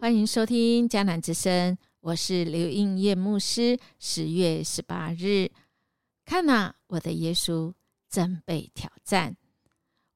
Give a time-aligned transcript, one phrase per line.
[0.00, 3.78] 欢迎收听迦南之声，我是刘应叶牧师。
[3.98, 5.50] 十月十八日，
[6.24, 7.72] 看呐，我的耶稣
[8.10, 9.34] 正被挑战。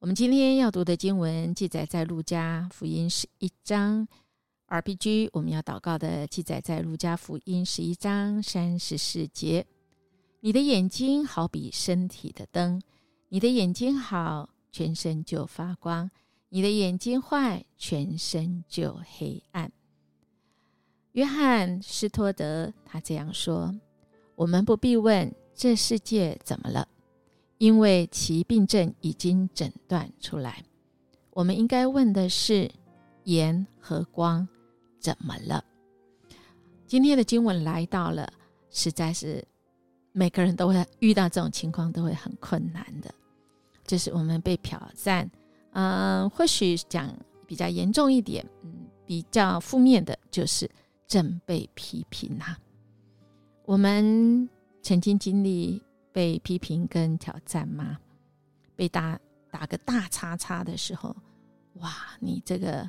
[0.00, 4.06] 我们今天要读的经文记载在路加福音十一章。
[4.66, 9.64] RPG，我们要祷告的记载在路加福音十一章三十四节。
[10.40, 12.82] 你的眼睛好比身体的灯，
[13.30, 16.10] 你的眼睛好，全身就发光；
[16.50, 19.70] 你的眼睛坏，全身就黑暗。
[21.12, 23.74] 约翰施托德他这样说
[24.34, 26.88] ：“我们不必问这世界怎么了，
[27.58, 30.64] 因为其病症已经诊断出来。
[31.30, 32.70] 我们应该问的是
[33.24, 34.46] 盐和光
[34.98, 35.62] 怎么了。”
[36.86, 38.32] 今天的经文来到了，
[38.70, 39.46] 实在是
[40.12, 43.12] 每个人都会遇到这种情况，都会很困难的。
[43.84, 45.30] 就是我们被挑战，
[45.78, 47.08] 嗯，或许讲
[47.46, 50.68] 比较严重一点，嗯，比较负面的，就是。
[51.06, 52.54] 正被批评呐，
[53.64, 54.46] 我们
[54.82, 57.96] 曾经经历被批评跟挑战吗？
[58.76, 59.18] 被打
[59.50, 61.16] 打个大叉叉的时候，
[61.76, 61.90] 哇，
[62.20, 62.86] 你这个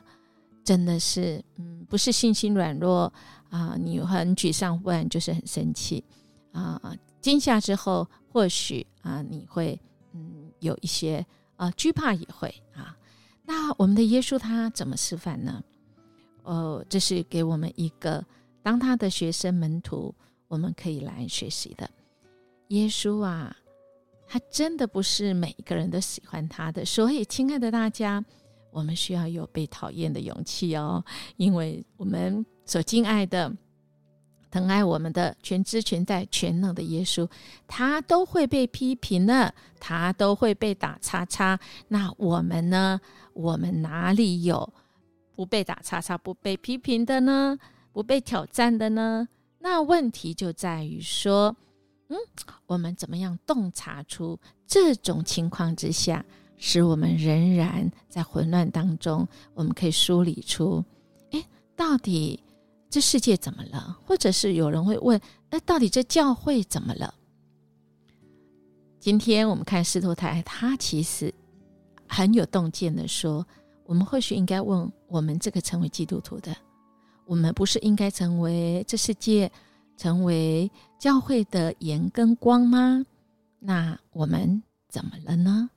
[0.66, 3.14] 真的是，嗯，不是信心软弱
[3.50, 6.04] 啊，你很沮丧，不然就是很生气
[6.52, 6.94] 啊。
[7.22, 9.80] 惊吓之后，或许啊，你会
[10.12, 11.26] 嗯有一些
[11.60, 12.96] 啊惧怕也会啊。
[13.44, 15.62] 那我们的耶稣他怎么示范呢？
[16.44, 18.26] 哦，这是给我们一个
[18.64, 20.16] 当他的学生门徒，
[20.48, 21.90] 我们可以来学习的。
[22.70, 23.56] 耶稣啊，
[24.28, 28.24] 他真的不是每一个人都喜欢他的，所以，亲爱的大家，
[28.72, 31.04] 我们需要有被讨厌的勇气哦，
[31.38, 33.52] 因为我们所敬爱的、
[34.52, 37.30] 疼爱我们的、全知全在、全能的耶稣，
[37.68, 41.60] 他都会被批评的，他都会被打叉叉。
[41.88, 43.00] 那我们呢？
[43.34, 44.74] 我们哪里有？
[45.36, 47.58] 不被打叉叉、不被批评的呢？
[47.94, 49.28] 不被挑战的呢？
[49.60, 51.56] 那问题就在于说，
[52.10, 52.18] 嗯，
[52.66, 56.26] 我们怎么样洞察出这种情况之下，
[56.58, 59.28] 使我们仍然在混乱当中？
[59.54, 60.84] 我们可以梳理出，
[61.32, 61.46] 哎，
[61.76, 62.42] 到底
[62.90, 63.98] 这世界怎么了？
[64.06, 65.20] 或者是有人会问，
[65.50, 67.14] 那到底这教会怎么了？
[69.00, 71.34] 今天我们看司徒太，他其实
[72.08, 73.46] 很有洞见的说。
[73.86, 76.56] 我们或许应该问：我们这个成为基督徒的，
[77.26, 79.52] 我们不是应该成为这世界、
[79.98, 80.70] 成为
[81.00, 83.04] 教会的盐跟光吗？
[83.58, 85.72] 那我们怎么了呢？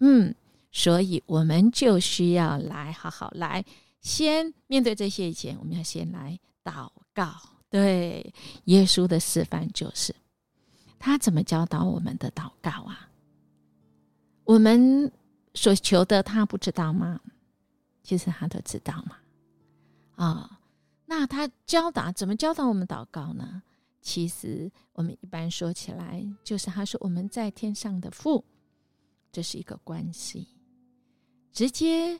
[0.00, 0.34] 嗯，
[0.72, 3.62] 所以我们就需要来好好来，
[4.00, 7.34] 先面对这些以前，我们要先来祷告。
[7.70, 8.34] 对，
[8.64, 10.14] 耶稣的示范就是
[10.98, 13.08] 他怎么教导我们的祷告啊？
[14.44, 15.10] 我们
[15.54, 17.20] 所求的，他不知道吗？
[18.02, 19.16] 其实他都知道嘛，
[20.16, 20.60] 啊，
[21.04, 23.62] 那他教导怎么教导我们祷告呢？
[24.00, 28.42] 其实我们一般说起来，就是他说我们在天上的父，
[29.30, 30.48] 这是一个关系，
[31.52, 32.18] 直接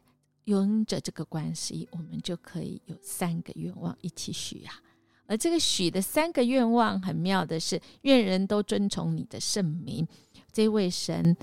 [0.49, 4.75] 拥着这个关系，我们就可以有三个愿望一起许啊。
[5.27, 10.09] 而这个许的三个愿望很妙的是，愿人都遵从你的圣名，
[10.53, 11.37] 这位神。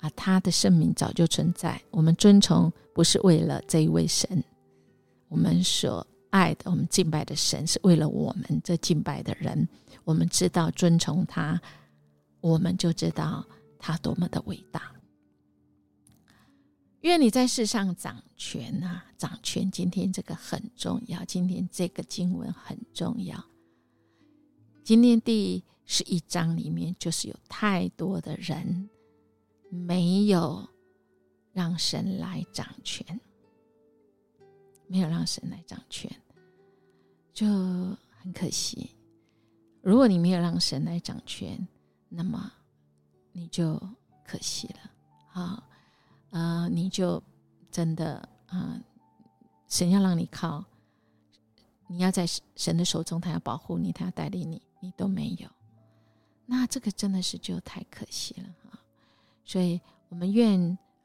[0.00, 1.80] 啊，他的圣名早就存在。
[1.92, 4.42] 我们遵从不是为了这一位神，
[5.28, 9.68] 我们所爱的、我们敬拜的神是为了我们这敬拜的人。
[10.02, 11.58] 我们知道遵从他，
[12.40, 13.46] 我们就知道
[13.78, 14.91] 他多么的伟大。
[17.02, 19.70] 愿你在世上掌权啊，掌权！
[19.70, 23.44] 今天这个很重要，今天这个经文很重要。
[24.82, 28.88] 今天第十一章里面就是有太多的人。
[29.74, 30.68] 没有
[31.54, 33.18] 让神来掌权，
[34.86, 36.14] 没有让神来掌权，
[37.32, 37.46] 就
[38.10, 38.90] 很可惜。
[39.80, 41.66] 如果你没有让神来掌权，
[42.10, 42.52] 那么
[43.32, 43.80] 你就
[44.26, 44.90] 可惜了
[45.32, 45.66] 啊。
[46.32, 47.22] 好，呃，你就
[47.70, 48.80] 真的啊，
[49.68, 50.64] 神要让你靠，
[51.86, 52.26] 你要在
[52.56, 55.48] 神的手中，他要保护你，他要带领你，你都没有，
[56.46, 58.48] 那这个真的是就太可惜了。
[59.44, 60.58] 所以，我们愿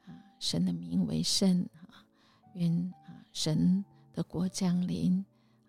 [0.06, 2.04] 啊神的名为圣啊，
[2.54, 2.72] 愿
[3.06, 3.84] 啊神
[4.14, 5.24] 的国降临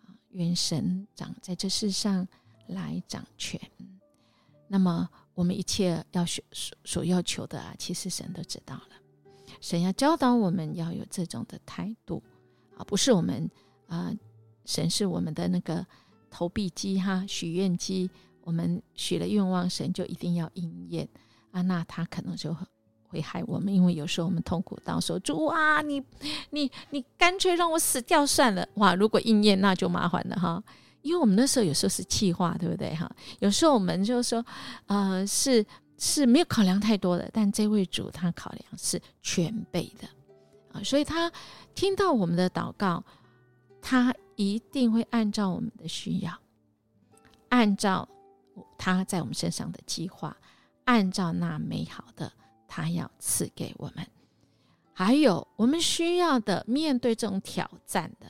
[0.06, 2.26] 啊，愿神掌在这世上
[2.68, 3.60] 来掌权。
[4.68, 6.44] 那么，我们一切要所
[6.86, 8.99] 所要求的啊，其实神都知道了。
[9.60, 12.24] 神要教导我们要有这种的态度
[12.78, 13.50] 啊，不是我们
[13.88, 14.12] 啊，
[14.66, 15.86] 神是我们的那个
[16.30, 18.10] 投币机哈，许愿机，
[18.42, 21.08] 我们许了愿望，神就一定要应验。
[21.52, 22.56] 啊，那他可能就
[23.08, 26.00] 会害我们，因为有时候我们痛苦到说主啊，你
[26.52, 28.68] 你你干脆让我死掉算了。
[28.76, 30.64] 哇，如果应验那就麻烦了哈，
[31.02, 33.10] 因为我们那时候有时候是气话，对不对哈？
[33.40, 34.46] 有时候我们就说，
[34.86, 35.66] 呃，是
[36.00, 40.08] 是没有考量太多的，但这位主他考量是全备的
[40.74, 41.32] 啊，所以他
[41.76, 43.04] 听到我们的祷告，
[43.80, 46.36] 他一定会按照我们的需要，
[47.50, 48.10] 按照
[48.78, 50.36] 他在我们身上的计划，
[50.86, 52.32] 按照那美好的。
[52.72, 54.08] 他要赐给我们，
[54.94, 58.28] 还有我们需要的面对这种挑战的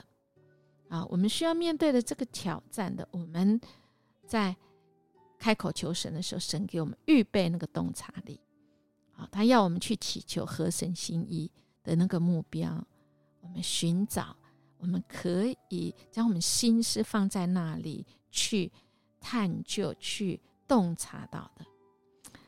[0.88, 3.60] 啊，我们需要面对的这个挑战的，我们
[4.26, 4.56] 在
[5.40, 8.40] 开口求神的时候，神给我们预备那个洞察力
[9.16, 11.50] 啊，他要我们去祈求合神心意
[11.82, 12.86] 的那个目标，
[13.40, 14.36] 我们寻找，
[14.78, 18.72] 我们可以将我们心思放在那里去
[19.20, 21.66] 探究、去洞察到的。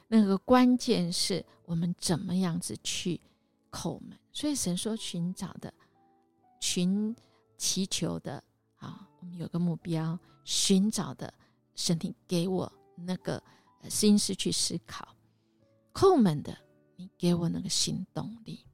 [0.07, 3.19] 那个关键是我们怎么样子去
[3.71, 5.73] 叩门，所以神说寻找的、
[6.59, 7.15] 寻
[7.57, 8.43] 祈求的
[8.75, 11.33] 啊，我们有个目标，寻找的，
[11.75, 13.41] 神你给我那个
[13.89, 15.07] 心思去思考，
[15.93, 16.57] 叩门的，
[16.95, 18.65] 你给我那个新动力。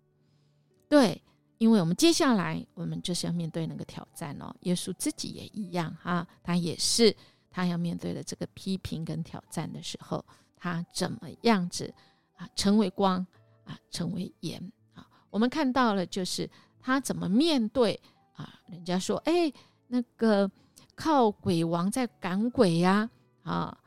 [0.90, 1.22] 对，
[1.58, 7.16] 因为我们接下来我们就是要面对那个挑战哦，耶稣自己也一样哈，他也是
[7.50, 10.24] 他要面对的这个批评跟挑战的时候。
[10.60, 11.94] 他怎么样子
[12.36, 12.50] 啊？
[12.56, 13.26] 成为光
[13.64, 15.08] 啊，成为盐啊？
[15.30, 16.50] 我们看到了，就是
[16.80, 18.02] 他怎么面对
[18.34, 18.60] 啊？
[18.68, 19.54] 人家说，哎，
[19.86, 20.50] 那个
[20.96, 23.08] 靠鬼王在赶鬼呀
[23.44, 23.78] 啊！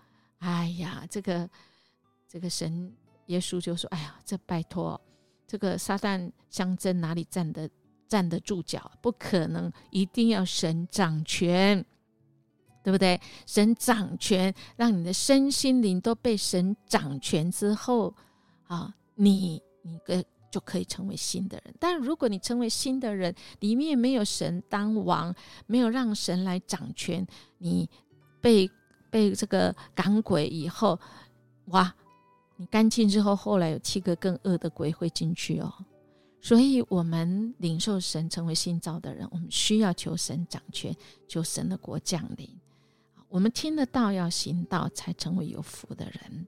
[0.41, 1.49] 哎呀，这个
[2.29, 2.93] 这个神
[3.27, 5.01] 耶稣就说，哎呀，这拜托，
[5.47, 7.71] 这个撒旦相争哪里站得
[8.07, 8.93] 站得住脚？
[9.01, 11.83] 不可能，一定要神掌权。
[12.83, 13.21] 对不对？
[13.47, 18.15] 神掌权，让你的身心灵都被神掌权之后，
[18.67, 21.75] 啊，你你个就可以成为新的人。
[21.79, 25.33] 但如果你成为新的人，里面没有神当王，
[25.67, 27.25] 没有让神来掌权，
[27.59, 27.87] 你
[28.41, 28.67] 被
[29.11, 30.99] 被这个赶鬼以后，
[31.67, 31.95] 哇，
[32.57, 35.73] 你干净之后，后来有七个更恶的鬼会进去哦。
[36.41, 40.97] 所以，我们领受神成为新造的人，我们需要求神掌权，
[41.29, 42.49] 求神的国降临。
[43.29, 46.47] 我们听得到，要行道，才成为有福的人。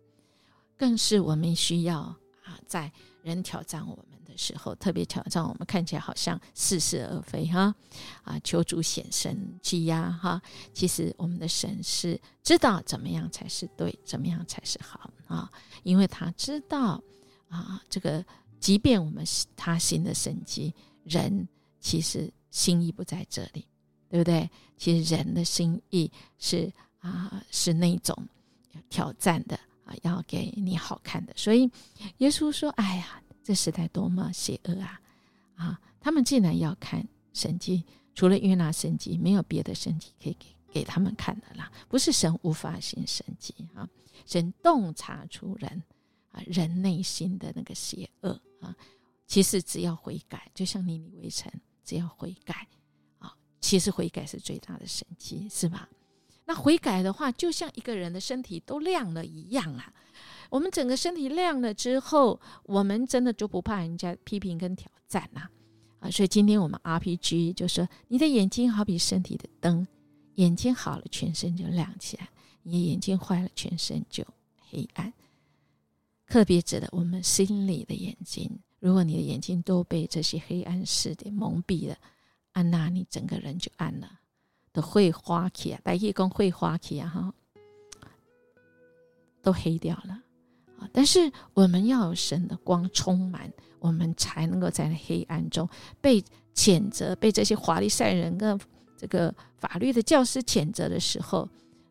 [0.78, 2.90] 更是我们需要啊，在
[3.22, 7.74] 人挑战我们时候，特别挑战我们，看起来好像似是而非哈
[8.22, 10.40] 啊，求主显神积压哈。
[10.72, 15.50] 其实我们的神是知道怎么样才是对，怎么样才是好啊，
[15.82, 17.02] 因为他知道
[17.48, 18.24] 啊，这个
[18.60, 19.24] 即便我们
[19.56, 20.74] 他行的神迹，
[21.04, 21.48] 人
[21.80, 23.66] 其实心意不在这里。
[24.12, 24.50] 对不对？
[24.76, 26.70] 其实人的心意是
[27.00, 28.14] 啊，是那种
[28.90, 31.32] 挑战的啊，要给你好看的。
[31.34, 31.62] 所以
[32.18, 35.00] 耶稣说：“哎呀，这时代多么邪恶啊！
[35.56, 37.84] 啊，他们既然要看神迹，
[38.14, 41.70] 除了约拿神迹，没有别的神迹可以给给他们看的啦。
[41.88, 43.88] 不是神无法行神迹啊，
[44.26, 45.82] 神洞察出人
[46.30, 48.74] 啊人内心的那个邪恶啊。
[49.26, 51.50] 其实只要悔改，就像尼尼微城，
[51.84, 52.68] 只要悔改
[53.18, 55.88] 啊。”其实悔改是最大的神迹，是吧？
[56.44, 59.92] 那悔改的话，就像一个人的身体都亮了一样啊。
[60.52, 65.48] 我们整个身体亮了之后，我们真的就不怕人家批评跟挑战呐
[65.98, 66.10] 啊！
[66.10, 69.86] 所以今天我们 RPG 就说，你的眼睛好比身体的灯，
[70.34, 72.26] 眼睛好了，全身就亮起来；
[72.64, 74.22] 你的眼睛坏了，全身就
[74.68, 75.10] 黑暗。
[76.26, 81.96] 特别指的我们心里的眼睛，如果你的眼睛都被这些黑暗势的蒙蔽了。
[82.52, 84.20] 安娜，你整个人就暗了，
[84.70, 87.34] 都会花起啊，白夜公会花起啊，哈，
[89.40, 90.21] 都黑掉了
[90.92, 95.68] 但是我们要有神的光充满，我们才能够在黑暗中
[96.00, 96.22] 被
[96.54, 98.58] 谴责，被这些华丽赛人跟
[98.96, 101.48] 这个法律的教师谴责的时候，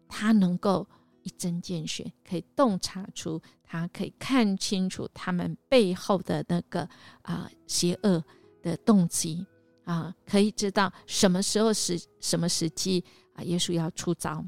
[0.08, 0.88] 他能够
[1.24, 6.88] 一针见血，可以洞察出，他可以看清楚他们背后的那个
[7.22, 8.24] 啊邪恶
[8.62, 9.46] 的动机。
[9.84, 13.44] 啊，可以知道什么时候是什么时机啊？
[13.44, 14.46] 耶稣要出招，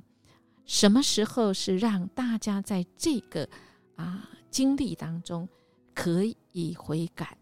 [0.64, 3.50] 什么时候是让大家在这个
[3.96, 5.48] 啊经历当中
[5.94, 7.38] 可以悔改，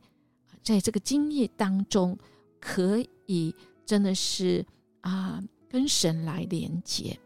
[0.63, 2.17] 在这个经历当中
[2.59, 3.55] 可以
[3.85, 4.65] 真的是
[5.01, 7.19] 啊跟神来连接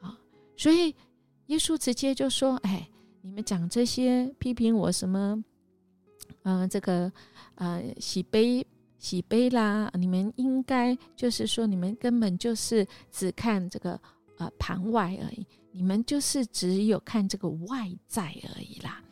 [0.00, 0.18] 啊，
[0.56, 0.94] 所以
[1.46, 2.88] 耶稣直接就说：“哎，
[3.22, 5.42] 你们讲这些批评我什么？
[6.42, 7.10] 嗯，这个
[7.56, 8.66] 呃洗杯。”
[8.96, 9.90] 洗杯啦！
[9.98, 14.00] 你们应该就是说，你们根本就是只看这个
[14.38, 19.02] 呃盘外而已，你们就是只有看这个外在而已啦。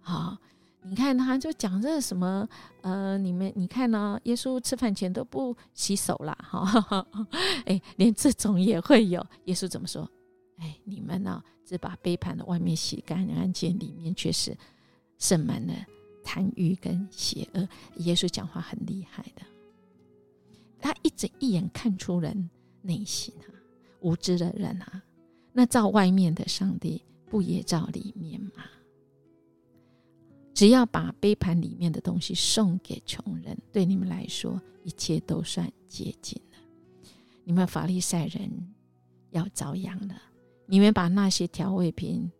[0.00, 0.36] 好，
[0.82, 2.48] 你看他就讲这什么
[2.80, 4.20] 呃，你们你看呢？
[4.24, 7.06] 耶稣吃饭前都不洗手啦，哈，
[7.64, 9.24] 哎，连这种也会有。
[9.44, 10.10] 耶稣怎么说？
[10.56, 14.56] 哎，你们呢，只把杯盘的外面洗干净，里面却是
[15.16, 15.72] 盛满了
[16.24, 17.68] 贪欲跟邪恶。
[17.98, 19.42] 耶稣讲话很厉害的，
[20.80, 22.50] 他一直一眼看出人
[22.82, 23.46] 内心啊，
[24.00, 25.02] 无知的人啊，
[25.52, 28.64] 那照外面的上帝，不也照里面吗？
[30.52, 36.58] 只要把杯盘里面的东西送给穷人，对你们来说，一切都算接近了。
[37.44, 38.50] 你们法利赛人
[39.30, 40.14] 要遭殃了。
[40.66, 42.30] 你们把那些调味品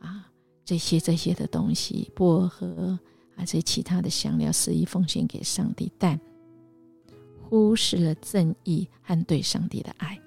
[0.00, 0.30] 啊，
[0.64, 2.98] 这些这些的东西，薄荷
[3.36, 6.20] 啊，这其他的香料，肆意奉献给上帝，但
[7.42, 10.20] 忽视了正义和对上帝的爱。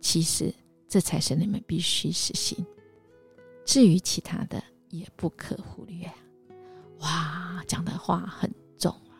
[0.00, 0.52] 其实，
[0.94, 2.64] 这才是你们必须实行。
[3.64, 6.08] 至于其他的，也不可忽略。
[7.00, 8.48] 哇，讲的话很
[8.78, 9.18] 重啊！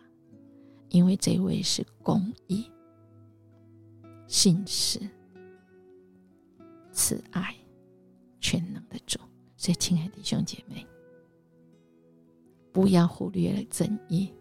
[0.90, 2.71] 因为这位是公义、
[4.28, 5.00] 信实、
[6.93, 7.52] 慈爱、
[8.38, 9.19] 全能的主，
[9.57, 10.87] 所以，亲爱的弟兄姐妹，
[12.71, 14.33] 不要忽略了正义。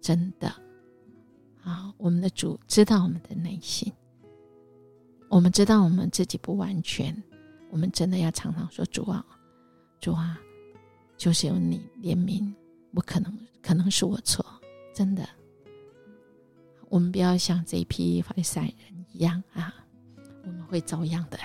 [0.00, 0.46] 真的
[1.64, 3.92] 啊，我们的主知道我们的内心，
[5.30, 7.16] 我们知道我们自己不完全，
[7.70, 9.24] 我们真的要常常说：“主啊，
[10.00, 10.38] 主啊。”
[11.16, 12.52] 就是有你怜悯，
[12.92, 14.44] 不可能，可能是我错，
[14.92, 15.28] 真的。
[16.88, 19.72] 我们不要像这一批法利赛人一样啊，
[20.42, 21.38] 我们会遭殃的，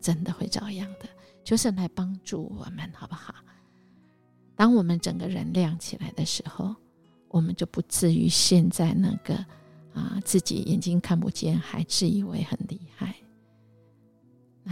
[0.00, 1.06] 真的会遭殃的。
[1.44, 3.34] 就是来帮助我们，好不好？
[4.56, 6.74] 当我们整个人亮起来的时候，
[7.28, 9.34] 我们就不至于现在那个
[9.92, 13.09] 啊，自己眼睛看不见，还自以为很厉害，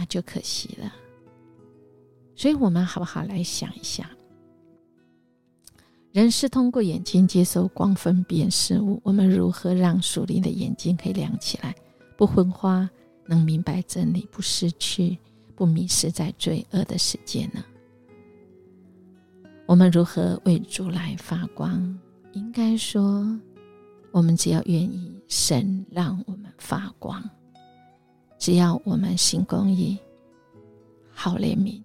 [0.09, 0.93] 就可惜了。
[2.35, 4.05] 所以，我们好不好来想一想？
[6.11, 11.75] 人是通过眼睛接受光分辨事物，我们如何让属灵的眼睛可以亮起来，
[12.17, 12.89] 不昏花，
[13.27, 15.17] 能明白真理，不失去，
[15.55, 17.63] 不迷失在罪恶的世界呢？
[19.67, 21.99] 我们如何为主来发光？
[22.31, 23.39] 应该说，
[24.11, 26.51] 我们只要愿意，神让我们；
[28.39, 29.99] 只要我们行公义、
[31.11, 31.79] 好怜悯、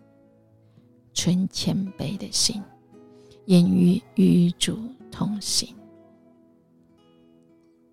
[1.12, 2.62] 存谦卑的心。
[3.46, 4.78] 言语与主
[5.10, 5.68] 同行，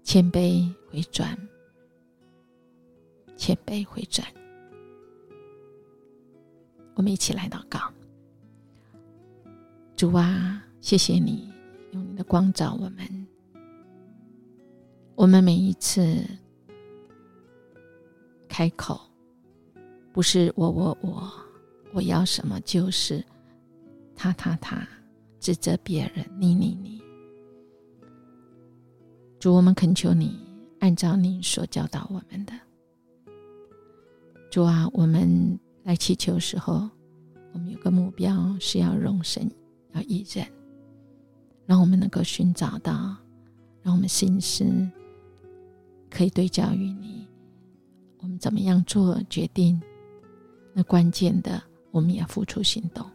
[0.02, 1.38] 谦卑回转，
[3.36, 4.26] 谦卑回转。
[6.94, 7.80] 我们一起来祷告：
[9.98, 11.52] 主啊，谢谢你
[11.92, 13.28] 用你的光照我们。
[15.16, 16.26] 我们每一次
[18.62, 19.02] 开口，
[20.14, 21.34] 不是我我我
[21.94, 23.26] 我要什么，就是
[24.16, 24.88] 他他他。
[25.40, 27.02] 指责别人，你你你，
[29.40, 30.40] 主，我们恳求你
[30.80, 32.54] 按照你所教导我们的，
[34.52, 36.88] 主啊，我们来祈求时候，
[37.54, 39.50] 我们有个目标是要容神，
[39.94, 40.46] 要义人，
[41.66, 43.18] 让我们能够寻找到，
[43.82, 44.64] 让我们心思
[46.08, 47.28] 可以对焦于你，
[48.22, 49.82] 我们怎么样做决定？
[50.74, 51.62] 那关键的，
[51.92, 53.06] 我们要付出行动。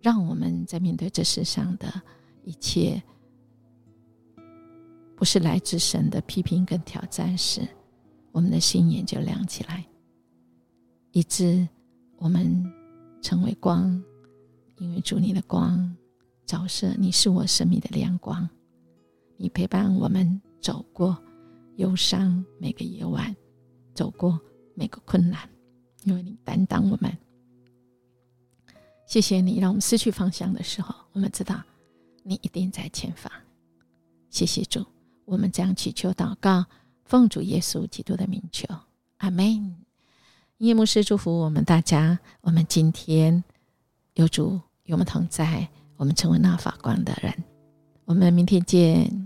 [0.00, 2.02] 让我们在面对这世上的
[2.44, 3.00] 一切，
[5.14, 7.60] 不是来自神的批评跟挑战时，
[8.32, 9.86] 我们的心眼就亮起来，
[11.12, 11.68] 以致
[12.16, 12.64] 我们
[13.20, 14.02] 成为光，
[14.78, 15.94] 因为主你的光
[16.46, 18.48] 照射，你是我生命的亮光，
[19.36, 21.16] 你陪伴我们走过
[21.76, 23.32] 忧伤每个夜晚，
[23.94, 24.40] 走过
[24.74, 25.48] 每个困难，
[26.04, 27.16] 因为你担当我们。
[29.06, 31.62] 谢谢你，让我们失去方向的时候，我们知道
[32.22, 33.30] 你一定在前方。
[34.30, 34.86] 谢谢主，
[35.26, 36.64] 我们将祈求祷告，
[37.04, 38.66] 奉主耶稣基督的名求，
[39.18, 39.76] 阿门。
[40.58, 43.44] 夜牧师祝福我们大家，我们今天
[44.14, 47.34] 有主与我们同在，我们成为那法光的人。
[48.04, 49.21] 我们明天见。